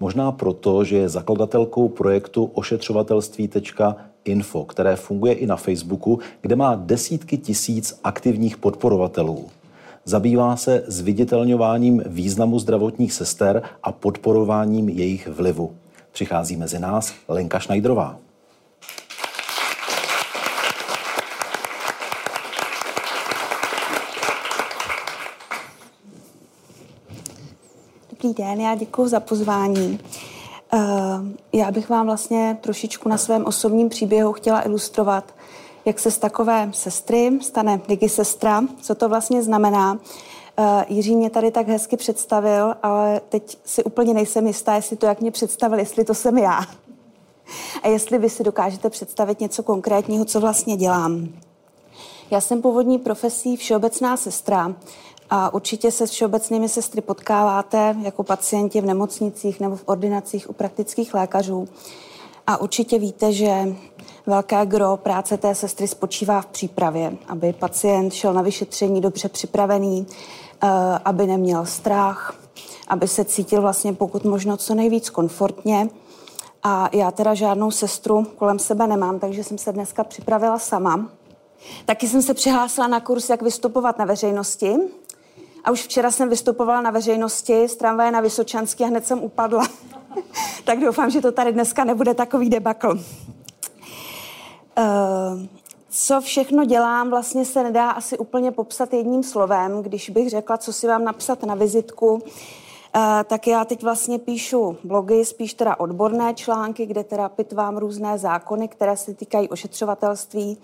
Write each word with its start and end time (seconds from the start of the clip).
Možná 0.00 0.32
proto, 0.32 0.84
že 0.84 0.96
je 0.96 1.08
zakladatelkou 1.08 1.88
projektu 1.88 2.44
ošetřovatelství.info, 2.44 4.64
které 4.64 4.96
funguje 4.96 5.34
i 5.34 5.46
na 5.46 5.56
Facebooku, 5.56 6.18
kde 6.40 6.56
má 6.56 6.74
desítky 6.74 7.38
tisíc 7.38 8.00
aktivních 8.04 8.56
podporovatelů. 8.56 9.48
Zabývá 10.04 10.56
se 10.56 10.84
zviditelňováním 10.86 12.02
významu 12.06 12.58
zdravotních 12.58 13.12
sester 13.12 13.62
a 13.82 13.92
podporováním 13.92 14.88
jejich 14.88 15.28
vlivu. 15.28 15.72
Přichází 16.12 16.56
mezi 16.56 16.78
nás 16.78 17.14
Lenka 17.28 17.58
Šnajdrová. 17.58 18.23
Dobrý 28.24 28.44
den, 28.44 28.60
já 28.60 28.74
děkuji 28.74 29.08
za 29.08 29.20
pozvání. 29.20 30.00
Eh, 30.72 30.78
já 31.52 31.70
bych 31.70 31.88
vám 31.88 32.06
vlastně 32.06 32.58
trošičku 32.60 33.08
na 33.08 33.18
svém 33.18 33.44
osobním 33.44 33.88
příběhu 33.88 34.32
chtěla 34.32 34.66
ilustrovat, 34.66 35.34
jak 35.84 35.98
se 35.98 36.10
z 36.10 36.18
takové 36.18 36.70
sestry 36.72 37.38
stane 37.42 37.80
digisestra, 37.88 38.62
co 38.80 38.94
to 38.94 39.08
vlastně 39.08 39.42
znamená. 39.42 39.98
Eh, 40.56 40.84
Jiří 40.88 41.16
mě 41.16 41.30
tady 41.30 41.50
tak 41.50 41.68
hezky 41.68 41.96
představil, 41.96 42.74
ale 42.82 43.20
teď 43.28 43.58
si 43.64 43.84
úplně 43.84 44.14
nejsem 44.14 44.46
jistá, 44.46 44.74
jestli 44.74 44.96
to, 44.96 45.06
jak 45.06 45.20
mě 45.20 45.30
představil, 45.30 45.78
jestli 45.78 46.04
to 46.04 46.14
jsem 46.14 46.38
já. 46.38 46.60
A 47.82 47.88
jestli 47.88 48.18
vy 48.18 48.30
si 48.30 48.44
dokážete 48.44 48.90
představit 48.90 49.40
něco 49.40 49.62
konkrétního, 49.62 50.24
co 50.24 50.40
vlastně 50.40 50.76
dělám. 50.76 51.28
Já 52.30 52.40
jsem 52.40 52.62
původní 52.62 52.98
profesí 52.98 53.56
všeobecná 53.56 54.16
sestra, 54.16 54.74
a 55.30 55.54
určitě 55.54 55.90
se 55.90 56.06
s 56.06 56.10
všeobecnými 56.10 56.68
sestry 56.68 57.00
potkáváte 57.00 57.96
jako 58.02 58.22
pacienti 58.22 58.80
v 58.80 58.84
nemocnicích 58.84 59.60
nebo 59.60 59.76
v 59.76 59.82
ordinacích 59.86 60.50
u 60.50 60.52
praktických 60.52 61.14
lékařů. 61.14 61.68
A 62.46 62.56
určitě 62.56 62.98
víte, 62.98 63.32
že 63.32 63.74
velké 64.26 64.66
gro 64.66 64.96
práce 64.96 65.36
té 65.36 65.54
sestry 65.54 65.88
spočívá 65.88 66.40
v 66.40 66.46
přípravě, 66.46 67.16
aby 67.28 67.52
pacient 67.52 68.12
šel 68.12 68.32
na 68.34 68.42
vyšetření 68.42 69.00
dobře 69.00 69.28
připravený, 69.28 70.06
eh, 70.62 70.68
aby 71.04 71.26
neměl 71.26 71.66
strach, 71.66 72.36
aby 72.88 73.08
se 73.08 73.24
cítil 73.24 73.62
vlastně 73.62 73.92
pokud 73.92 74.24
možno 74.24 74.56
co 74.56 74.74
nejvíc 74.74 75.10
komfortně. 75.10 75.88
A 76.62 76.88
já 76.92 77.10
teda 77.10 77.34
žádnou 77.34 77.70
sestru 77.70 78.26
kolem 78.36 78.58
sebe 78.58 78.86
nemám, 78.86 79.18
takže 79.18 79.44
jsem 79.44 79.58
se 79.58 79.72
dneska 79.72 80.04
připravila 80.04 80.58
sama. 80.58 81.08
Taky 81.84 82.08
jsem 82.08 82.22
se 82.22 82.34
přihlásila 82.34 82.86
na 82.86 83.00
kurz, 83.00 83.30
jak 83.30 83.42
vystupovat 83.42 83.98
na 83.98 84.04
veřejnosti. 84.04 84.76
A 85.64 85.70
už 85.70 85.82
včera 85.82 86.10
jsem 86.10 86.28
vystupovala 86.28 86.80
na 86.80 86.90
veřejnosti 86.90 87.68
z 87.68 87.76
tramvaje 87.76 88.10
na 88.10 88.20
Vysočanský 88.20 88.84
a 88.84 88.86
hned 88.86 89.06
jsem 89.06 89.22
upadla. 89.22 89.68
tak 90.64 90.80
doufám, 90.80 91.10
že 91.10 91.20
to 91.20 91.32
tady 91.32 91.52
dneska 91.52 91.84
nebude 91.84 92.14
takový 92.14 92.50
debakl. 92.50 93.00
Uh, 94.78 95.46
co 95.90 96.20
všechno 96.20 96.64
dělám, 96.64 97.10
vlastně 97.10 97.44
se 97.44 97.62
nedá 97.62 97.90
asi 97.90 98.18
úplně 98.18 98.50
popsat 98.50 98.92
jedním 98.92 99.22
slovem. 99.22 99.82
Když 99.82 100.10
bych 100.10 100.30
řekla, 100.30 100.56
co 100.56 100.72
si 100.72 100.86
vám 100.86 101.04
napsat 101.04 101.42
na 101.42 101.54
vizitku, 101.54 102.22
tak 103.24 103.46
já 103.46 103.64
teď 103.64 103.82
vlastně 103.82 104.18
píšu 104.18 104.76
blogy, 104.84 105.24
spíš 105.24 105.54
teda 105.54 105.80
odborné 105.80 106.34
články, 106.34 106.86
kde 106.86 107.04
teda 107.04 107.28
pitvám 107.28 107.76
různé 107.76 108.18
zákony, 108.18 108.68
které 108.68 108.96
se 108.96 109.14
týkají 109.14 109.48
ošetřovatelství 109.48 110.58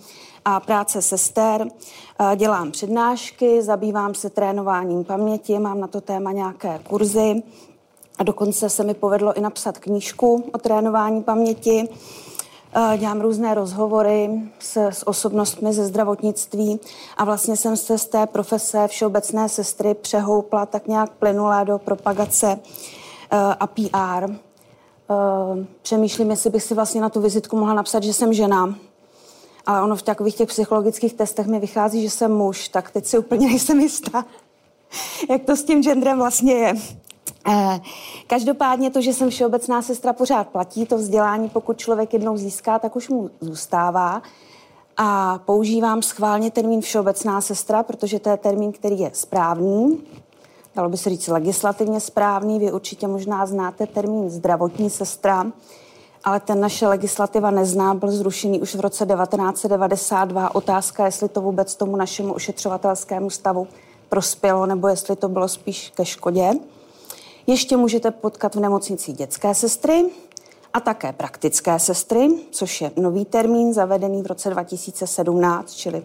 a 0.45 0.61
práce 0.61 1.03
sester. 1.03 1.67
Eh, 2.21 2.37
dělám 2.37 2.71
přednášky, 2.71 3.63
zabývám 3.63 4.15
se 4.15 4.31
trénováním 4.31 5.05
paměti, 5.05 5.59
mám 5.59 5.81
na 5.81 5.87
to 5.87 6.01
téma 6.01 6.33
nějaké 6.33 6.81
kurzy 6.89 7.43
a 8.19 8.25
dokonce 8.25 8.71
se 8.71 8.85
mi 8.85 8.95
povedlo 8.95 9.37
i 9.37 9.41
napsat 9.41 9.79
knížku 9.79 10.45
o 10.53 10.59
trénování 10.59 11.23
paměti. 11.23 11.89
Eh, 12.75 12.99
dělám 12.99 13.21
různé 13.21 13.55
rozhovory 13.55 14.31
s, 14.59 14.77
s 14.77 15.09
osobnostmi 15.09 15.73
ze 15.73 15.85
zdravotnictví 15.85 16.81
a 17.17 17.25
vlastně 17.25 17.57
jsem 17.57 17.77
se 17.77 17.99
z 17.99 18.07
té 18.07 18.27
profese 18.27 18.89
všeobecné 18.89 19.49
sestry 19.49 19.95
přehoupla 19.95 20.67
tak 20.67 20.87
nějak 20.87 21.11
plynulé 21.11 21.65
do 21.65 21.79
propagace 21.79 22.61
eh, 23.31 23.37
a 23.61 23.67
PR. 23.67 24.31
Eh, 24.31 25.67
přemýšlím, 25.83 26.31
jestli 26.31 26.51
bych 26.51 26.63
si 26.63 26.75
vlastně 26.75 27.01
na 27.01 27.09
tu 27.09 27.21
vizitku 27.21 27.57
mohla 27.57 27.75
napsat, 27.75 28.03
že 28.03 28.13
jsem 28.13 28.33
žena, 28.33 28.75
ale 29.67 29.83
ono 29.83 29.97
v 29.97 30.03
takových 30.03 30.35
těch 30.35 30.49
psychologických 30.49 31.15
testech 31.15 31.47
mi 31.47 31.61
vychází, 31.61 32.03
že 32.03 32.11
jsem 32.11 32.33
muž, 32.33 32.69
tak 32.69 32.91
teď 32.91 33.07
si 33.07 33.19
úplně 33.19 33.47
nejsem 33.47 33.81
jistá, 33.81 34.25
jak 35.31 35.43
to 35.43 35.57
s 35.57 35.65
tím 35.65 35.83
genderem 35.83 36.19
vlastně 36.19 36.53
je. 36.53 36.75
Eh, 37.49 37.81
každopádně 38.27 38.91
to, 38.91 39.01
že 39.01 39.12
jsem 39.12 39.31
všeobecná 39.31 39.83
sestra, 39.83 40.12
pořád 40.12 40.49
platí. 40.49 40.87
To 40.87 40.97
vzdělání, 40.97 41.49
pokud 41.49 41.78
člověk 41.78 42.12
jednou 42.12 42.37
získá, 42.37 42.78
tak 42.78 42.97
už 42.97 43.09
mu 43.09 43.31
zůstává. 43.41 44.23
A 44.97 45.39
používám 45.45 46.03
schválně 46.03 46.51
termín 46.51 46.81
všeobecná 46.81 47.41
sestra, 47.41 47.83
protože 47.83 48.19
to 48.19 48.28
je 48.28 48.37
termín, 48.37 48.73
který 48.73 49.01
je 49.01 49.11
správný. 49.15 50.03
Dalo 50.75 50.89
by 50.89 50.97
se 50.97 51.11
říct 51.11 51.28
legislativně 51.28 52.01
správný. 52.01 52.59
Vy 52.59 52.73
určitě 52.73 53.09
možná 53.09 53.47
znáte 53.47 53.87
termín 53.87 54.31
zdravotní 54.31 54.91
sestra, 54.91 55.47
ale 56.25 56.41
ten 56.41 56.61
naše 56.61 56.87
legislativa 56.87 57.51
nezná, 57.51 57.95
byl 57.95 58.11
zrušený 58.11 58.61
už 58.61 58.75
v 58.75 58.81
roce 58.81 59.07
1992. 59.07 60.55
Otázka, 60.55 61.05
jestli 61.05 61.28
to 61.28 61.41
vůbec 61.41 61.75
tomu 61.75 61.97
našemu 61.97 62.33
ošetřovatelskému 62.33 63.31
stavu 63.31 63.69
prospělo, 64.09 64.67
nebo 64.67 64.89
jestli 64.89 65.17
to 65.17 65.28
bylo 65.28 65.49
spíš 65.49 65.93
ke 65.97 66.05
škodě. 66.05 66.51
Ještě 67.50 67.77
můžete 67.77 68.11
potkat 68.11 68.55
v 68.55 68.61
nemocnici 68.61 69.12
dětské 69.12 69.55
sestry 69.55 70.05
a 70.72 70.81
také 70.81 71.12
praktické 71.12 71.78
sestry, 71.78 72.28
což 72.50 72.81
je 72.81 72.91
nový 72.97 73.25
termín 73.25 73.72
zavedený 73.72 74.22
v 74.22 74.27
roce 74.27 74.50
2017, 74.50 75.75
čili 75.75 76.03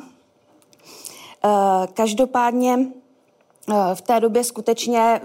Eh, 1.45 1.87
každopádně 1.95 2.79
eh, 2.79 2.85
v 3.95 4.01
té 4.01 4.21
době 4.21 4.45
skutečně 4.45 5.21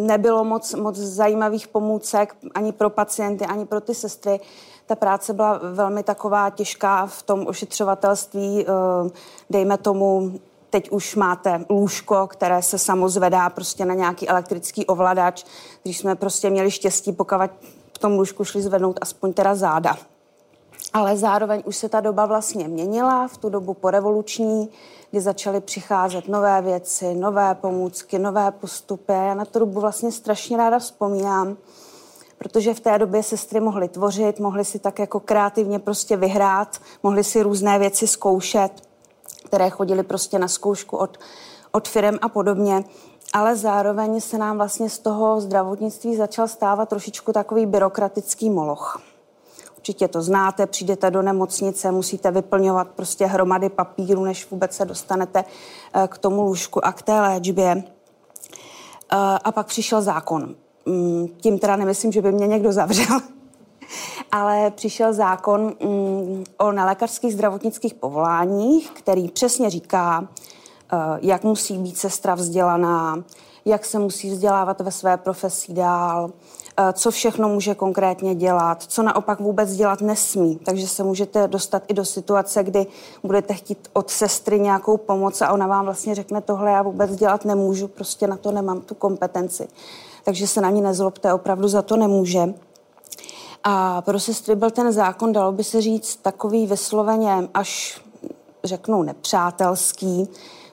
nebylo 0.00 0.44
moc, 0.44 0.74
moc 0.74 0.96
zajímavých 0.96 1.68
pomůcek 1.68 2.36
ani 2.54 2.72
pro 2.72 2.90
pacienty, 2.90 3.46
ani 3.46 3.66
pro 3.66 3.80
ty 3.80 3.94
sestry. 3.94 4.40
Ta 4.86 4.94
práce 4.94 5.32
byla 5.32 5.60
velmi 5.72 6.02
taková 6.02 6.50
těžká 6.50 7.06
v 7.06 7.22
tom 7.22 7.46
ošetřovatelství. 7.46 8.66
Eh, 8.68 9.10
dejme 9.50 9.78
tomu, 9.78 10.32
teď 10.70 10.90
už 10.90 11.16
máte 11.16 11.64
lůžko, 11.70 12.26
které 12.26 12.62
se 12.62 12.78
samozvedá 12.78 13.50
prostě 13.50 13.84
na 13.84 13.94
nějaký 13.94 14.28
elektrický 14.28 14.86
ovladač. 14.86 15.44
Když 15.82 15.98
jsme 15.98 16.14
prostě 16.14 16.50
měli 16.50 16.70
štěstí, 16.70 17.12
pokud 17.12 17.38
v 17.96 17.98
tom 17.98 18.12
lůžku 18.12 18.44
šli 18.44 18.62
zvednout 18.62 18.98
aspoň 19.00 19.32
teda 19.32 19.54
záda. 19.54 19.96
Ale 20.92 21.16
zároveň 21.16 21.62
už 21.64 21.76
se 21.76 21.88
ta 21.88 22.00
doba 22.00 22.26
vlastně 22.26 22.68
měnila, 22.68 23.28
v 23.28 23.36
tu 23.36 23.48
dobu 23.48 23.74
porevoluční, 23.74 24.68
kdy 25.10 25.20
začaly 25.20 25.60
přicházet 25.60 26.28
nové 26.28 26.62
věci, 26.62 27.14
nové 27.14 27.54
pomůcky, 27.54 28.18
nové 28.18 28.50
postupy. 28.50 29.12
Já 29.12 29.34
na 29.34 29.44
tu 29.44 29.58
dobu 29.58 29.80
vlastně 29.80 30.12
strašně 30.12 30.56
ráda 30.56 30.78
vzpomínám, 30.78 31.56
protože 32.38 32.74
v 32.74 32.80
té 32.80 32.98
době 32.98 33.22
sestry 33.22 33.60
mohly 33.60 33.88
tvořit, 33.88 34.40
mohly 34.40 34.64
si 34.64 34.78
tak 34.78 34.98
jako 34.98 35.20
kreativně 35.20 35.78
prostě 35.78 36.16
vyhrát, 36.16 36.80
mohly 37.02 37.24
si 37.24 37.42
různé 37.42 37.78
věci 37.78 38.06
zkoušet, 38.06 38.70
které 39.44 39.70
chodily 39.70 40.02
prostě 40.02 40.38
na 40.38 40.48
zkoušku 40.48 40.96
od, 40.96 41.18
od 41.72 41.88
firm 41.88 42.18
a 42.22 42.28
podobně 42.28 42.84
ale 43.32 43.56
zároveň 43.56 44.20
se 44.20 44.38
nám 44.38 44.56
vlastně 44.56 44.90
z 44.90 44.98
toho 44.98 45.40
zdravotnictví 45.40 46.16
začal 46.16 46.48
stávat 46.48 46.88
trošičku 46.88 47.32
takový 47.32 47.66
byrokratický 47.66 48.50
moloch. 48.50 49.02
Určitě 49.86 50.08
to 50.08 50.22
znáte, 50.22 50.66
přijdete 50.66 51.10
do 51.10 51.22
nemocnice, 51.22 51.92
musíte 51.92 52.30
vyplňovat 52.30 52.88
prostě 52.88 53.26
hromady 53.26 53.68
papíru, 53.68 54.24
než 54.24 54.50
vůbec 54.50 54.76
se 54.76 54.84
dostanete 54.84 55.44
eh, 55.94 56.08
k 56.08 56.18
tomu 56.18 56.42
lůžku 56.42 56.86
a 56.86 56.92
k 56.92 57.02
té 57.02 57.20
léčbě. 57.20 57.84
Eh, 59.12 59.16
a 59.44 59.52
pak 59.52 59.66
přišel 59.66 60.02
zákon. 60.02 60.54
Mm, 60.86 61.28
tím 61.28 61.58
teda 61.58 61.76
nemyslím, 61.76 62.12
že 62.12 62.22
by 62.22 62.32
mě 62.32 62.46
někdo 62.46 62.72
zavřel, 62.72 63.20
ale 64.32 64.70
přišel 64.70 65.12
zákon 65.12 65.74
mm, 65.82 66.44
o 66.58 66.72
nelékařských 66.72 67.32
zdravotnických 67.32 67.94
povoláních, 67.94 68.90
který 68.90 69.28
přesně 69.28 69.70
říká, 69.70 70.28
eh, 70.28 70.96
jak 71.20 71.44
musí 71.44 71.78
být 71.78 71.98
sestra 71.98 72.34
vzdělaná, 72.34 73.24
jak 73.64 73.84
se 73.84 73.98
musí 73.98 74.30
vzdělávat 74.30 74.80
ve 74.80 74.90
své 74.90 75.16
profesi 75.16 75.72
dál, 75.72 76.30
co 76.92 77.10
všechno 77.10 77.48
může 77.48 77.74
konkrétně 77.74 78.34
dělat, 78.34 78.82
co 78.82 79.02
naopak 79.02 79.40
vůbec 79.40 79.72
dělat 79.72 80.00
nesmí. 80.00 80.56
Takže 80.56 80.88
se 80.88 81.02
můžete 81.02 81.48
dostat 81.48 81.82
i 81.88 81.94
do 81.94 82.04
situace, 82.04 82.64
kdy 82.64 82.86
budete 83.22 83.54
chtít 83.54 83.88
od 83.92 84.10
sestry 84.10 84.60
nějakou 84.60 84.96
pomoc 84.96 85.42
a 85.42 85.52
ona 85.52 85.66
vám 85.66 85.84
vlastně 85.84 86.14
řekne 86.14 86.40
tohle 86.40 86.70
já 86.70 86.82
vůbec 86.82 87.16
dělat 87.16 87.44
nemůžu, 87.44 87.88
prostě 87.88 88.26
na 88.26 88.36
to 88.36 88.50
nemám 88.50 88.80
tu 88.80 88.94
kompetenci. 88.94 89.68
Takže 90.24 90.46
se 90.46 90.60
na 90.60 90.70
ní 90.70 90.80
nezlobte, 90.80 91.32
opravdu 91.32 91.68
za 91.68 91.82
to 91.82 91.96
nemůže. 91.96 92.54
A 93.64 94.02
pro 94.02 94.20
sestry 94.20 94.56
byl 94.56 94.70
ten 94.70 94.92
zákon, 94.92 95.32
dalo 95.32 95.52
by 95.52 95.64
se 95.64 95.80
říct, 95.80 96.16
takový 96.16 96.66
vysloveně 96.66 97.48
až 97.54 98.00
řeknu 98.64 99.02
nepřátelský, 99.02 100.28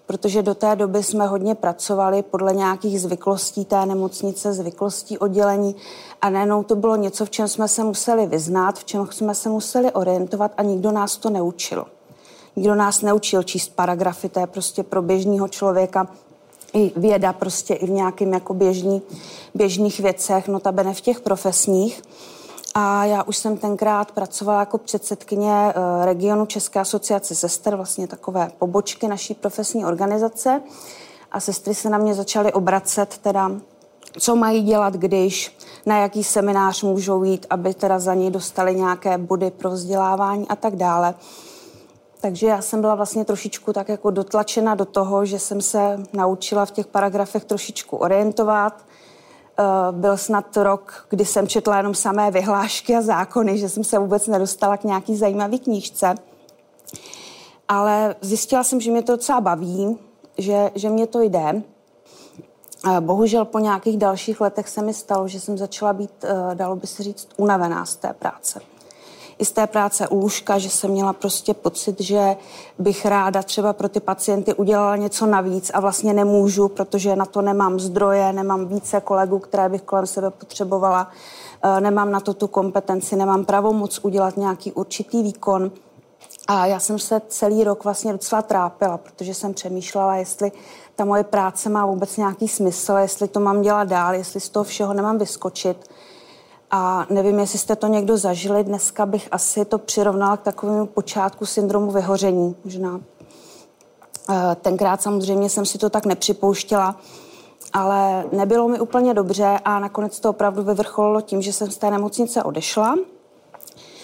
protože 0.07 0.41
do 0.41 0.55
té 0.55 0.75
doby 0.75 1.03
jsme 1.03 1.27
hodně 1.27 1.55
pracovali 1.55 2.23
podle 2.23 2.53
nějakých 2.53 3.01
zvyklostí 3.01 3.65
té 3.65 3.85
nemocnice, 3.85 4.53
zvyklostí 4.53 5.17
oddělení 5.17 5.75
a 6.21 6.29
najednou 6.29 6.63
to 6.63 6.75
bylo 6.75 6.95
něco, 6.95 7.25
v 7.25 7.29
čem 7.29 7.47
jsme 7.47 7.67
se 7.67 7.83
museli 7.83 8.27
vyznát, 8.27 8.79
v 8.79 8.83
čem 8.83 9.07
jsme 9.11 9.35
se 9.35 9.49
museli 9.49 9.91
orientovat 9.91 10.51
a 10.57 10.63
nikdo 10.63 10.91
nás 10.91 11.17
to 11.17 11.29
neučil. 11.29 11.85
Nikdo 12.55 12.75
nás 12.75 13.01
neučil 13.01 13.43
číst 13.43 13.75
paragrafy, 13.75 14.29
to 14.29 14.39
je 14.39 14.47
prostě 14.47 14.83
pro 14.83 15.01
běžného 15.01 15.47
člověka 15.47 16.07
i 16.73 16.91
věda 16.95 17.33
prostě 17.33 17.73
i 17.73 17.85
v 17.85 17.89
nějakým 17.89 18.33
jako 18.33 18.53
běžný, 18.53 19.01
běžných 19.55 19.99
věcech, 19.99 20.47
notabene 20.47 20.93
v 20.93 21.01
těch 21.01 21.19
profesních. 21.19 22.01
A 22.73 23.05
já 23.05 23.23
už 23.23 23.37
jsem 23.37 23.57
tenkrát 23.57 24.11
pracovala 24.11 24.59
jako 24.59 24.77
předsedkyně 24.77 25.53
eh, 25.53 26.05
regionu 26.05 26.45
České 26.45 26.79
asociace 26.79 27.35
sester, 27.35 27.75
vlastně 27.75 28.07
takové 28.07 28.51
pobočky 28.59 29.07
naší 29.07 29.33
profesní 29.33 29.85
organizace. 29.85 30.61
A 31.31 31.39
sestry 31.39 31.75
se 31.75 31.89
na 31.89 31.97
mě 31.97 32.13
začaly 32.13 32.53
obracet, 32.53 33.17
teda 33.17 33.51
co 34.19 34.35
mají 34.35 34.61
dělat, 34.61 34.93
když, 34.93 35.57
na 35.85 35.97
jaký 35.97 36.23
seminář 36.23 36.83
můžou 36.83 37.23
jít, 37.23 37.45
aby 37.49 37.73
teda 37.73 37.99
za 37.99 38.13
ní 38.13 38.31
dostali 38.31 38.75
nějaké 38.75 39.17
body 39.17 39.51
pro 39.51 39.69
vzdělávání 39.69 40.47
a 40.47 40.55
tak 40.55 40.75
dále. 40.75 41.13
Takže 42.21 42.47
já 42.47 42.61
jsem 42.61 42.81
byla 42.81 42.95
vlastně 42.95 43.25
trošičku 43.25 43.73
tak 43.73 43.89
jako 43.89 44.11
dotlačena 44.11 44.75
do 44.75 44.85
toho, 44.85 45.25
že 45.25 45.39
jsem 45.39 45.61
se 45.61 45.99
naučila 46.13 46.65
v 46.65 46.71
těch 46.71 46.87
paragrafech 46.87 47.45
trošičku 47.45 47.97
orientovat, 47.97 48.73
byl 49.91 50.17
snad 50.17 50.57
rok, 50.57 51.07
kdy 51.09 51.25
jsem 51.25 51.47
četla 51.47 51.77
jenom 51.77 51.95
samé 51.95 52.31
vyhlášky 52.31 52.95
a 52.95 53.01
zákony, 53.01 53.57
že 53.57 53.69
jsem 53.69 53.83
se 53.83 53.99
vůbec 53.99 54.27
nedostala 54.27 54.77
k 54.77 54.83
nějaký 54.83 55.15
zajímavý 55.15 55.59
knížce. 55.59 56.15
Ale 57.67 58.15
zjistila 58.21 58.63
jsem, 58.63 58.81
že 58.81 58.91
mě 58.91 59.01
to 59.01 59.11
docela 59.11 59.41
baví, 59.41 59.97
že, 60.37 60.71
že 60.75 60.89
mě 60.89 61.07
to 61.07 61.21
jde. 61.21 61.61
Bohužel 62.99 63.45
po 63.45 63.59
nějakých 63.59 63.97
dalších 63.97 64.41
letech 64.41 64.69
se 64.69 64.81
mi 64.81 64.93
stalo, 64.93 65.27
že 65.27 65.39
jsem 65.39 65.57
začala 65.57 65.93
být, 65.93 66.23
eh, 66.23 66.55
dalo 66.55 66.75
by 66.75 66.87
se 66.87 67.03
říct, 67.03 67.27
unavená 67.37 67.85
z 67.85 67.95
té 67.95 68.13
práce 68.13 68.72
i 69.39 69.45
z 69.45 69.51
té 69.51 69.67
práce 69.67 70.07
u 70.07 70.19
lůžka, 70.19 70.57
že 70.57 70.69
jsem 70.69 70.91
měla 70.91 71.13
prostě 71.13 71.53
pocit, 71.53 72.01
že 72.01 72.35
bych 72.79 73.05
ráda 73.05 73.43
třeba 73.43 73.73
pro 73.73 73.89
ty 73.89 73.99
pacienty 73.99 74.53
udělala 74.53 74.95
něco 74.95 75.25
navíc 75.25 75.71
a 75.73 75.79
vlastně 75.79 76.13
nemůžu, 76.13 76.67
protože 76.67 77.15
na 77.15 77.25
to 77.25 77.41
nemám 77.41 77.79
zdroje, 77.79 78.33
nemám 78.33 78.65
více 78.65 79.01
kolegů, 79.01 79.39
které 79.39 79.69
bych 79.69 79.81
kolem 79.81 80.07
sebe 80.07 80.29
potřebovala, 80.29 81.11
eh, 81.63 81.81
nemám 81.81 82.11
na 82.11 82.19
to 82.19 82.33
tu 82.33 82.47
kompetenci, 82.47 83.15
nemám 83.15 83.45
pravomoc 83.45 83.99
udělat 84.03 84.37
nějaký 84.37 84.71
určitý 84.71 85.23
výkon. 85.23 85.71
A 86.47 86.65
já 86.65 86.79
jsem 86.79 86.99
se 86.99 87.21
celý 87.27 87.63
rok 87.63 87.83
vlastně 87.83 88.11
docela 88.11 88.41
trápila, 88.41 88.97
protože 88.97 89.33
jsem 89.33 89.53
přemýšlela, 89.53 90.15
jestli 90.15 90.51
ta 90.95 91.05
moje 91.05 91.23
práce 91.23 91.69
má 91.69 91.85
vůbec 91.85 92.17
nějaký 92.17 92.47
smysl, 92.47 92.93
jestli 92.93 93.27
to 93.27 93.39
mám 93.39 93.61
dělat 93.61 93.87
dál, 93.87 94.13
jestli 94.13 94.39
z 94.39 94.49
toho 94.49 94.63
všeho 94.63 94.93
nemám 94.93 95.17
vyskočit. 95.17 95.89
A 96.75 97.05
nevím, 97.09 97.39
jestli 97.39 97.59
jste 97.59 97.75
to 97.75 97.87
někdo 97.87 98.17
zažili, 98.17 98.63
dneska 98.63 99.05
bych 99.05 99.27
asi 99.31 99.65
to 99.65 99.77
přirovnala 99.77 100.37
k 100.37 100.41
takovému 100.41 100.85
počátku 100.85 101.45
syndromu 101.45 101.91
vyhoření 101.91 102.55
možná. 102.63 103.01
Eh, 104.29 104.55
tenkrát 104.61 105.01
samozřejmě 105.01 105.49
jsem 105.49 105.65
si 105.65 105.77
to 105.77 105.89
tak 105.89 106.05
nepřipouštěla, 106.05 106.95
ale 107.73 108.25
nebylo 108.31 108.67
mi 108.67 108.79
úplně 108.79 109.13
dobře 109.13 109.59
a 109.65 109.79
nakonec 109.79 110.19
to 110.19 110.29
opravdu 110.29 110.63
vyvrcholilo 110.63 111.21
tím, 111.21 111.41
že 111.41 111.53
jsem 111.53 111.71
z 111.71 111.77
té 111.77 111.91
nemocnice 111.91 112.43
odešla. 112.43 112.95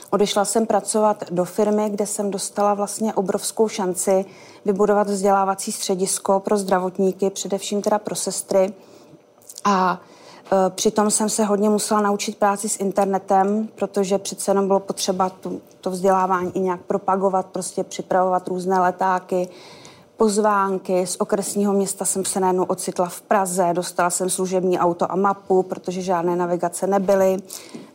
Odešla 0.10 0.45
jsem 0.45 0.66
pracovat 0.66 1.24
do 1.31 1.45
firmy, 1.45 1.89
kde 1.89 2.06
jsem 2.06 2.31
dostala 2.31 2.74
vlastně 2.74 3.13
obrovskou 3.13 3.68
šanci 3.68 4.25
vybudovat 4.66 5.10
vzdělávací 5.10 5.71
středisko 5.71 6.39
pro 6.39 6.57
zdravotníky, 6.57 7.30
především 7.30 7.81
teda 7.81 8.00
pro 8.00 8.16
sestry. 8.16 8.74
A 9.63 10.01
přitom 10.69 11.11
jsem 11.11 11.29
se 11.29 11.43
hodně 11.43 11.69
musela 11.69 12.01
naučit 12.01 12.37
práci 12.37 12.69
s 12.69 12.79
internetem, 12.79 13.69
protože 13.75 14.17
přece 14.17 14.51
jenom 14.51 14.67
bylo 14.67 14.79
potřeba 14.79 15.29
tu, 15.29 15.61
to 15.81 15.91
vzdělávání 15.91 16.51
i 16.55 16.59
nějak 16.59 16.81
propagovat, 16.81 17.45
prostě 17.45 17.83
připravovat 17.83 18.47
různé 18.47 18.79
letáky, 18.79 19.49
pozvánky. 20.17 21.07
Z 21.07 21.15
okresního 21.19 21.73
města 21.73 22.05
jsem 22.05 22.25
se 22.25 22.39
najednou 22.39 22.63
ocitla 22.63 23.05
v 23.05 23.21
Praze, 23.21 23.69
dostala 23.73 24.09
jsem 24.09 24.29
služební 24.29 24.79
auto 24.79 25.11
a 25.11 25.15
mapu, 25.15 25.63
protože 25.63 26.01
žádné 26.01 26.35
navigace 26.35 26.87
nebyly, 26.87 27.37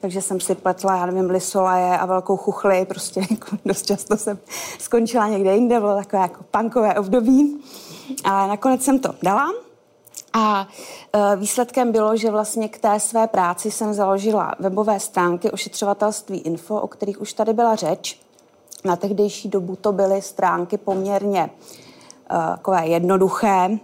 takže 0.01 0.23
jsem 0.23 0.41
si 0.41 0.55
pletla, 0.55 0.97
já 0.97 1.07
nevím, 1.07 1.31
lisolaje 1.31 1.99
a 1.99 2.07
velkou 2.07 2.37
chuchli, 2.37 2.85
prostě 2.85 3.21
jako 3.31 3.57
dost 3.65 3.87
často 3.87 4.17
jsem 4.17 4.39
skončila 4.79 5.29
někde 5.29 5.55
jinde, 5.55 5.81
bylo 5.81 5.97
takové 5.97 6.23
jako 6.23 6.45
punkové 6.51 6.95
období. 6.95 7.61
Ale 8.25 8.49
nakonec 8.49 8.83
jsem 8.83 8.99
to 8.99 9.15
dala 9.23 9.64
a 10.35 10.69
e, 11.13 11.37
výsledkem 11.37 11.93
bylo, 11.93 12.17
že 12.17 12.31
vlastně 12.31 12.69
k 12.69 12.79
té 12.79 13.01
své 13.01 13.27
práci 13.27 13.71
jsem 13.71 13.95
založila 13.95 14.55
webové 14.59 15.01
stránky 15.01 15.51
ošetřovatelství 15.51 16.39
info, 16.39 16.81
o 16.81 16.89
kterých 16.89 17.21
už 17.21 17.33
tady 17.33 17.53
byla 17.53 17.75
řeč. 17.75 18.21
Na 18.85 18.97
tehdejší 18.97 19.49
dobu 19.49 19.77
to 19.77 19.93
byly 19.93 20.23
stránky 20.23 20.79
poměrně 20.79 21.41
e, 21.41 21.51
takové 22.29 22.87
jednoduché. 22.87 23.69
E, 23.71 23.79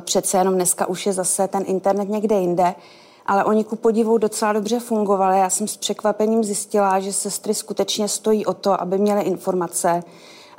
přece 0.00 0.38
jenom 0.38 0.54
dneska 0.54 0.86
už 0.86 1.06
je 1.06 1.12
zase 1.12 1.48
ten 1.48 1.62
internet 1.66 2.08
někde 2.08 2.36
jinde, 2.36 2.74
ale 3.26 3.44
oni 3.44 3.64
ku 3.64 3.76
podivu 3.76 4.18
docela 4.18 4.52
dobře 4.52 4.80
fungovali. 4.80 5.38
Já 5.38 5.50
jsem 5.50 5.68
s 5.68 5.76
překvapením 5.76 6.44
zjistila, 6.44 7.00
že 7.00 7.12
sestry 7.12 7.54
skutečně 7.54 8.08
stojí 8.08 8.46
o 8.46 8.54
to, 8.54 8.80
aby 8.80 8.98
měly 8.98 9.22
informace, 9.22 10.02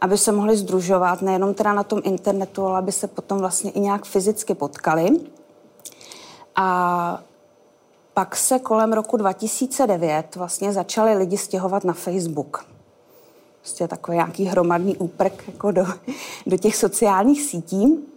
aby 0.01 0.17
se 0.17 0.31
mohli 0.31 0.57
združovat, 0.57 1.21
nejenom 1.21 1.53
teda 1.53 1.73
na 1.73 1.83
tom 1.83 2.01
internetu, 2.03 2.65
ale 2.65 2.77
aby 2.77 2.91
se 2.91 3.07
potom 3.07 3.39
vlastně 3.39 3.71
i 3.71 3.79
nějak 3.79 4.05
fyzicky 4.05 4.55
potkali. 4.55 5.09
A 6.55 7.21
pak 8.13 8.35
se 8.35 8.59
kolem 8.59 8.93
roku 8.93 9.17
2009 9.17 10.35
vlastně 10.35 10.73
začali 10.73 11.17
lidi 11.17 11.37
stěhovat 11.37 11.83
na 11.83 11.93
Facebook. 11.93 12.65
Prostě 13.61 13.87
takový 13.87 14.17
nějaký 14.17 14.45
hromadný 14.45 14.97
úprk 14.97 15.43
jako 15.47 15.71
do, 15.71 15.85
do 16.45 16.57
těch 16.57 16.75
sociálních 16.75 17.41
sítí. 17.41 18.10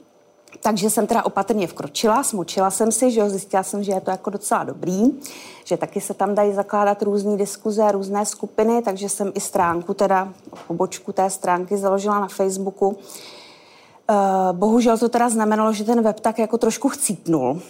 Takže 0.66 0.90
jsem 0.90 1.06
teda 1.06 1.24
opatrně 1.24 1.66
vkročila, 1.66 2.22
smočila 2.22 2.70
jsem 2.70 2.92
si, 2.92 3.10
že 3.10 3.20
jo, 3.20 3.30
zjistila 3.30 3.62
jsem, 3.62 3.84
že 3.84 3.92
je 3.92 4.00
to 4.00 4.10
jako 4.10 4.30
docela 4.30 4.64
dobrý, 4.64 5.20
že 5.64 5.76
taky 5.76 6.00
se 6.00 6.14
tam 6.14 6.34
dají 6.34 6.52
zakládat 6.52 7.02
různé 7.02 7.36
diskuze, 7.36 7.92
různé 7.92 8.26
skupiny, 8.26 8.82
takže 8.82 9.08
jsem 9.08 9.32
i 9.34 9.40
stránku, 9.40 9.94
teda 9.94 10.32
pobočku 10.66 11.12
té 11.12 11.30
stránky 11.30 11.76
založila 11.76 12.20
na 12.20 12.28
Facebooku. 12.28 12.98
Eh, 14.10 14.14
bohužel 14.52 14.98
to 14.98 15.08
teda 15.08 15.28
znamenalo, 15.28 15.72
že 15.72 15.84
ten 15.84 16.02
web 16.02 16.20
tak 16.20 16.38
jako 16.38 16.58
trošku 16.58 16.88
chcípnul. 16.88 17.60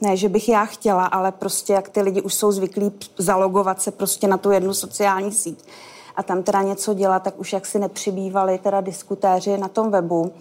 Ne, 0.00 0.16
že 0.16 0.28
bych 0.28 0.48
já 0.48 0.64
chtěla, 0.64 1.06
ale 1.06 1.32
prostě 1.32 1.72
jak 1.72 1.88
ty 1.88 2.02
lidi 2.02 2.22
už 2.22 2.34
jsou 2.34 2.52
zvyklí 2.52 2.92
zalogovat 3.18 3.82
se 3.82 3.90
prostě 3.90 4.28
na 4.28 4.36
tu 4.36 4.50
jednu 4.50 4.74
sociální 4.74 5.32
síť 5.32 5.64
a 6.16 6.22
tam 6.22 6.42
teda 6.42 6.62
něco 6.62 6.94
dělat, 6.94 7.22
tak 7.22 7.38
už 7.38 7.52
jak 7.52 7.66
si 7.66 7.78
nepřibývali 7.78 8.58
teda 8.58 8.80
diskutéři 8.80 9.58
na 9.58 9.68
tom 9.68 9.90
webu. 9.90 10.32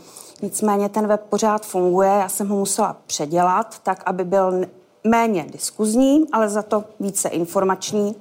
Nicméně 0.42 0.90
ten 0.90 1.08
web 1.08 1.22
pořád 1.30 1.66
funguje, 1.66 2.10
já 2.10 2.30
jsem 2.30 2.48
ho 2.48 2.56
musela 2.56 2.98
předělat 3.08 3.80
tak, 3.80 4.04
aby 4.06 4.24
byl 4.24 4.66
méně 5.04 5.46
diskuzní, 5.50 6.26
ale 6.32 6.50
za 6.50 6.62
to 6.62 6.84
více 7.00 7.30
informační. 7.30 8.16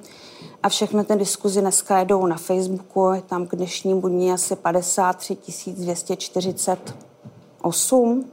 A 0.63 0.69
všechny 0.69 1.05
ty 1.05 1.17
diskuzi 1.17 1.61
dneska 1.61 1.99
jedou 1.99 2.27
na 2.27 2.37
Facebooku, 2.37 3.11
je 3.15 3.23
tam 3.23 3.47
k 3.47 3.57
dnešnímu 3.57 4.09
dní 4.09 4.33
asi 4.33 4.57
53 4.57 5.37
248 5.67 8.25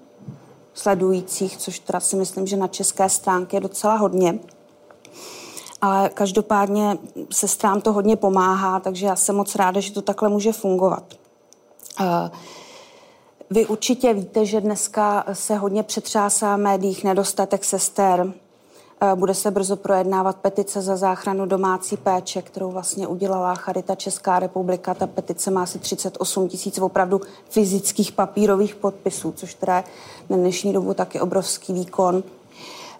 sledujících, 0.73 1.57
což 1.57 1.79
teda 1.79 1.99
si 1.99 2.15
myslím, 2.15 2.47
že 2.47 2.57
na 2.57 2.67
české 2.67 3.09
stránky 3.09 3.55
je 3.55 3.59
docela 3.59 3.95
hodně. 3.95 4.39
Ale 5.81 6.09
každopádně 6.09 6.97
se 7.31 7.47
strám 7.47 7.81
to 7.81 7.93
hodně 7.93 8.15
pomáhá, 8.15 8.79
takže 8.79 9.05
já 9.05 9.15
jsem 9.15 9.35
moc 9.35 9.55
ráda, 9.55 9.79
že 9.79 9.93
to 9.93 10.01
takhle 10.01 10.29
může 10.29 10.51
fungovat. 10.51 11.03
Vy 13.49 13.65
určitě 13.65 14.13
víte, 14.13 14.45
že 14.45 14.61
dneska 14.61 15.25
se 15.33 15.55
hodně 15.55 15.83
přetřásá 15.83 16.57
médiích 16.57 17.03
nedostatek 17.03 17.65
sester, 17.65 18.33
Eh, 19.01 19.15
bude 19.15 19.33
se 19.33 19.51
brzo 19.51 19.75
projednávat 19.75 20.35
petice 20.35 20.81
za 20.81 20.97
záchranu 20.97 21.45
domácí 21.45 21.97
péče, 21.97 22.41
kterou 22.41 22.71
vlastně 22.71 23.07
udělala 23.07 23.55
Charita 23.55 23.95
Česká 23.95 24.39
republika. 24.39 24.93
Ta 24.93 25.07
petice 25.07 25.51
má 25.51 25.63
asi 25.63 25.79
38 25.79 26.47
tisíc 26.47 26.79
opravdu 26.79 27.21
fyzických 27.49 28.11
papírových 28.11 28.75
podpisů, 28.75 29.31
což 29.31 29.53
teda 29.53 29.77
je 29.77 29.83
na 30.29 30.37
dnešní 30.37 30.73
dobu 30.73 30.93
taky 30.93 31.19
obrovský 31.19 31.73
výkon. 31.73 32.23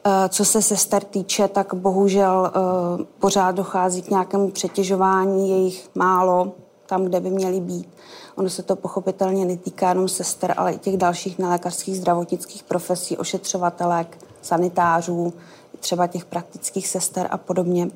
Eh, 0.06 0.30
co 0.30 0.46
se 0.46 0.62
sester 0.62 1.04
týče, 1.04 1.48
tak 1.48 1.74
bohužel 1.74 2.52
eh, 2.52 3.06
pořád 3.20 3.52
dochází 3.52 4.02
k 4.02 4.10
nějakému 4.10 4.50
přetěžování, 4.50 5.50
jejich 5.50 5.90
málo 5.96 6.52
tam, 6.90 7.06
kde 7.06 7.20
by 7.20 7.30
měly 7.30 7.60
být. 7.60 7.90
Ono 8.36 8.50
se 8.50 8.64
to 8.64 8.76
pochopitelně 8.76 9.46
netýká 9.46 9.90
jenom 9.90 10.08
sester, 10.08 10.54
ale 10.58 10.74
i 10.74 10.78
těch 10.78 10.98
dalších 10.98 11.40
nelékařských 11.40 11.98
zdravotnických 11.98 12.64
profesí, 12.64 13.18
ošetřovatelek, 13.18 14.18
sanitářů, 14.42 15.34
třeba 15.80 16.08
těch 16.08 16.26
praktických 16.26 16.88
sester 16.88 17.28
a 17.32 17.38
podobně. 17.38 17.88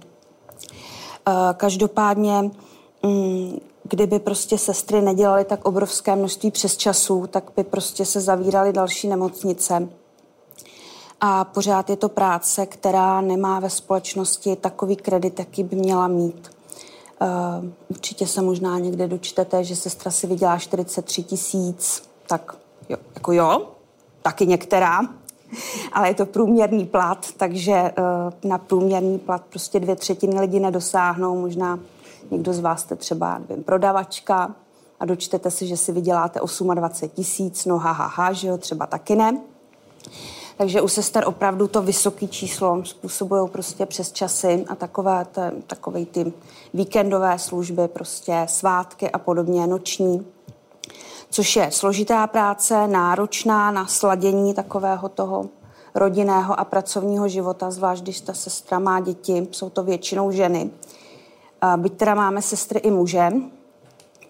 Eh, 1.27 1.31
každopádně, 1.53 2.51
mm, 3.03 3.59
kdyby 3.83 4.19
prostě 4.19 4.57
sestry 4.57 5.01
nedělaly 5.01 5.45
tak 5.45 5.65
obrovské 5.65 6.15
množství 6.15 6.51
přes 6.51 6.77
časů, 6.77 7.27
tak 7.27 7.51
by 7.55 7.63
prostě 7.63 8.05
se 8.05 8.21
zavíraly 8.21 8.73
další 8.73 9.07
nemocnice. 9.07 9.89
A 11.21 11.43
pořád 11.43 11.89
je 11.89 11.95
to 11.95 12.09
práce, 12.09 12.65
která 12.65 13.21
nemá 13.21 13.59
ve 13.59 13.69
společnosti 13.69 14.55
takový 14.55 14.95
kredit, 14.95 15.39
jaký 15.39 15.63
by 15.63 15.75
měla 15.75 16.07
mít. 16.07 16.49
Uh, 17.23 17.65
určitě 17.89 18.27
se 18.27 18.41
možná 18.41 18.79
někde 18.79 19.07
dočtete, 19.07 19.63
že 19.63 19.75
sestra 19.75 20.11
si 20.11 20.27
vydělá 20.27 20.57
43 20.57 21.23
tisíc, 21.23 22.03
tak 22.27 22.55
jo, 22.89 22.97
jako 23.15 23.31
jo, 23.31 23.67
taky 24.21 24.45
některá, 24.45 25.01
ale 25.93 26.07
je 26.07 26.13
to 26.13 26.25
průměrný 26.25 26.85
plat, 26.85 27.27
takže 27.37 27.73
eh, 27.73 27.93
na 28.47 28.57
průměrný 28.57 29.19
plat 29.19 29.43
prostě 29.49 29.79
dvě 29.79 29.95
třetiny 29.95 30.39
lidí 30.39 30.59
nedosáhnou. 30.59 31.41
Možná 31.41 31.79
někdo 32.31 32.53
z 32.53 32.59
vás 32.59 32.81
jste 32.81 32.95
třeba 32.95 33.41
nevím, 33.49 33.63
prodavačka 33.63 34.55
a 34.99 35.05
dočtete 35.05 35.51
si, 35.51 35.67
že 35.67 35.77
si 35.77 35.91
vyděláte 35.91 36.39
28 36.73 37.09
tisíc, 37.09 37.65
no 37.65 37.77
ha, 37.77 37.91
ha, 37.91 38.07
ha, 38.07 38.33
že 38.33 38.47
jo, 38.47 38.57
třeba 38.57 38.85
taky 38.85 39.15
ne. 39.15 39.41
Takže 40.57 40.81
u 40.81 40.87
sester 40.87 41.23
opravdu 41.27 41.67
to 41.67 41.81
vysoké 41.81 42.27
číslo 42.27 42.85
způsobují 42.85 43.49
prostě 43.49 43.85
přes 43.85 44.11
časy 44.11 44.65
a 44.67 44.75
takové, 44.75 45.25
te, 45.25 45.51
takové 45.67 46.05
ty 46.05 46.33
víkendové 46.73 47.39
služby, 47.39 47.87
prostě 47.87 48.45
svátky 48.49 49.11
a 49.11 49.19
podobně, 49.19 49.67
noční 49.67 50.25
což 51.33 51.55
je 51.55 51.71
složitá 51.71 52.27
práce, 52.27 52.87
náročná 52.87 53.71
na 53.71 53.87
sladění 53.87 54.53
takového 54.53 55.09
toho 55.09 55.49
rodinného 55.95 56.59
a 56.59 56.65
pracovního 56.65 57.27
života, 57.27 57.71
zvlášť 57.71 58.03
když 58.03 58.21
ta 58.21 58.33
sestra 58.33 58.79
má 58.79 58.99
děti, 58.99 59.47
jsou 59.51 59.69
to 59.69 59.83
většinou 59.83 60.31
ženy. 60.31 60.69
Byť 61.77 61.93
teda 61.93 62.15
máme 62.15 62.41
sestry 62.41 62.79
i 62.79 62.91
muže, 62.91 63.31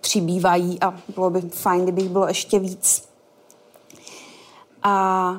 přibývají 0.01 0.80
a 0.82 0.94
bylo 1.15 1.30
by 1.30 1.42
fajn, 1.42 1.84
kdyby 1.84 2.01
bylo 2.01 2.27
ještě 2.27 2.60
víc. 2.60 3.10
A 4.84 5.38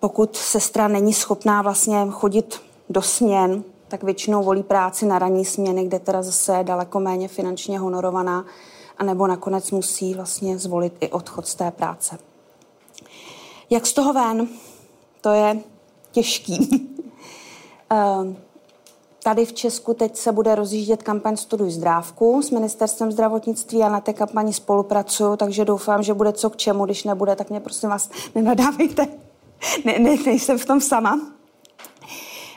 pokud 0.00 0.36
sestra 0.36 0.88
není 0.88 1.14
schopná 1.14 1.62
vlastně 1.62 2.06
chodit 2.10 2.60
do 2.88 3.02
směn, 3.02 3.64
tak 3.88 4.02
většinou 4.02 4.42
volí 4.42 4.62
práci 4.62 5.06
na 5.06 5.18
ranní 5.18 5.44
směny, 5.44 5.84
kde 5.84 5.98
teda 5.98 6.22
zase 6.22 6.56
je 6.56 6.64
daleko 6.64 7.00
méně 7.00 7.28
finančně 7.28 7.78
honorovaná 7.78 8.44
anebo 8.98 9.26
nakonec 9.26 9.70
musí 9.70 10.14
vlastně 10.14 10.58
zvolit 10.58 10.92
i 11.00 11.10
odchod 11.10 11.46
z 11.46 11.54
té 11.54 11.70
práce. 11.70 12.18
Jak 13.70 13.86
z 13.86 13.92
toho 13.92 14.12
ven? 14.12 14.48
To 15.20 15.32
je 15.32 15.60
těžký. 16.12 16.90
Tady 19.24 19.44
v 19.44 19.52
Česku 19.52 19.94
teď 19.94 20.16
se 20.16 20.32
bude 20.32 20.54
rozjíždět 20.54 21.02
kampaň 21.02 21.36
Studuj 21.36 21.70
zdrávku 21.70 22.42
s 22.42 22.50
ministerstvem 22.50 23.12
zdravotnictví 23.12 23.82
a 23.82 23.88
na 23.88 24.00
té 24.00 24.12
kampani 24.12 24.52
spolupracuju, 24.52 25.36
takže 25.36 25.64
doufám, 25.64 26.02
že 26.02 26.14
bude 26.14 26.32
co 26.32 26.50
k 26.50 26.56
čemu. 26.56 26.84
Když 26.84 27.04
nebude, 27.04 27.36
tak 27.36 27.50
mě 27.50 27.60
prosím 27.60 27.88
vás 27.88 28.10
nenadávejte. 28.34 29.06
Ne, 29.84 29.98
ne, 29.98 30.16
nejsem 30.26 30.58
v 30.58 30.64
tom 30.64 30.80
sama. 30.80 31.20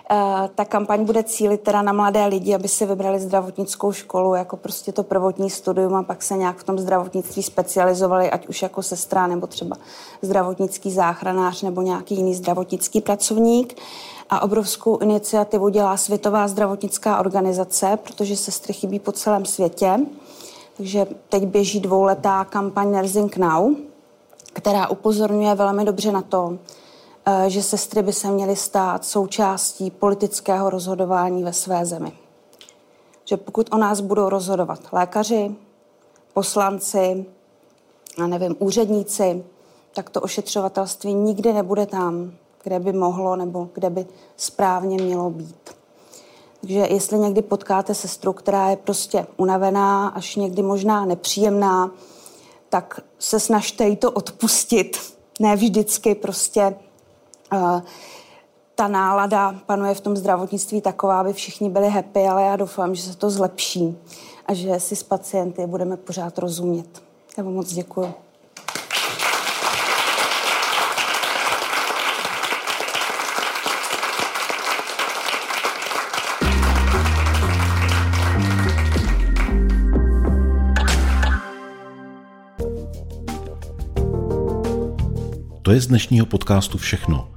Eh, 0.10 0.50
ta 0.56 0.66
kampaň 0.66 1.06
bude 1.06 1.24
cílit 1.24 1.62
teda 1.62 1.82
na 1.82 1.94
mladé 1.94 2.26
lidi, 2.26 2.56
aby 2.56 2.68
si 2.68 2.86
vybrali 2.86 3.20
zdravotnickou 3.20 3.92
školu 3.92 4.36
jako 4.36 4.58
prostě 4.58 4.92
to 4.92 5.04
prvotní 5.04 5.50
studium 5.50 5.96
a 5.96 6.04
pak 6.04 6.24
se 6.24 6.38
nějak 6.38 6.58
v 6.58 6.64
tom 6.64 6.80
zdravotnictví 6.80 7.44
specializovali, 7.44 8.32
ať 8.32 8.48
už 8.48 8.62
jako 8.62 8.84
sestra 8.84 9.28
nebo 9.28 9.48
třeba 9.48 9.76
zdravotnický 10.22 10.92
záchranář 10.92 11.62
nebo 11.62 11.82
nějaký 11.82 12.16
jiný 12.16 12.36
zdravotnický 12.36 13.02
pracovník. 13.02 13.82
A 14.30 14.40
obrovskou 14.40 14.98
iniciativu 14.98 15.70
dělá 15.70 15.98
Světová 15.98 16.48
zdravotnická 16.48 17.20
organizace, 17.20 17.98
protože 18.04 18.36
sestry 18.36 18.74
chybí 18.74 19.00
po 19.00 19.12
celém 19.12 19.46
světě. 19.46 20.00
Takže 20.78 21.08
teď 21.30 21.44
běží 21.44 21.80
dvouletá 21.80 22.46
kampaň 22.46 22.92
Nursing 22.92 23.38
Now, 23.38 23.76
která 24.54 24.88
upozorňuje 24.88 25.56
velmi 25.56 25.86
dobře 25.86 26.12
na 26.12 26.22
to, 26.22 26.58
že 27.48 27.64
sestry 27.64 28.02
by 28.02 28.14
se 28.14 28.32
měly 28.32 28.56
stát 28.56 29.06
součástí 29.06 29.92
politického 29.92 30.70
rozhodování 30.70 31.44
ve 31.44 31.54
své 31.54 31.86
zemi. 31.86 32.12
Že 33.26 33.38
pokud 33.38 33.70
o 33.72 33.78
nás 33.78 34.00
budou 34.00 34.30
rozhodovat 34.30 34.80
lékaři, 34.92 35.56
poslanci, 36.34 37.26
a 38.18 38.28
nevím, 38.28 38.56
úředníci, 38.60 39.44
tak 39.94 40.10
to 40.10 40.22
ošetřovatelství 40.22 41.14
nikdy 41.14 41.54
nebude 41.54 41.86
tam, 41.86 42.32
kde 42.64 42.80
by 42.80 42.94
mohlo 42.94 43.36
nebo 43.36 43.70
kde 43.74 43.90
by 43.90 44.06
správně 44.38 45.04
mělo 45.04 45.30
být. 45.30 45.76
Takže 46.62 46.80
jestli 46.80 47.20
někdy 47.20 47.42
potkáte 47.42 47.94
sestru, 47.94 48.34
která 48.34 48.70
je 48.70 48.78
prostě 48.78 49.28
unavená, 49.38 50.08
až 50.08 50.36
někdy 50.36 50.62
možná 50.62 51.06
nepříjemná, 51.06 51.92
tak 52.70 53.00
se 53.20 53.40
snažte 53.40 53.88
jí 53.88 53.96
to 53.96 54.12
odpustit. 54.12 54.98
Ne 55.40 55.56
vždycky 55.56 56.16
prostě 56.16 56.76
ta 58.76 58.88
nálada 58.88 59.56
panuje 59.66 59.94
v 59.94 60.02
tom 60.02 60.18
zdravotnictví 60.18 60.82
taková, 60.82 61.20
aby 61.20 61.34
všichni 61.34 61.70
byli 61.70 61.90
happy, 61.90 62.28
ale 62.28 62.44
já 62.44 62.56
doufám, 62.56 62.96
že 62.96 63.02
se 63.02 63.18
to 63.18 63.30
zlepší 63.30 63.98
a 64.46 64.54
že 64.54 64.80
si 64.80 64.96
s 64.96 65.04
pacienty 65.04 65.68
budeme 65.68 65.98
pořád 65.98 66.38
rozumět. 66.38 67.04
Já 67.38 67.44
vám 67.44 67.54
moc 67.54 67.74
děkuji. 67.74 68.14
To 85.62 85.72
je 85.72 85.82
z 85.82 85.88
dnešního 85.88 86.26
podcastu 86.26 86.78
všechno. 86.78 87.37